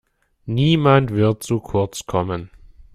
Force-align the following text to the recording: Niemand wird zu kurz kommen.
Niemand 0.47 1.11
wird 1.11 1.43
zu 1.43 1.59
kurz 1.59 2.07
kommen. 2.07 2.49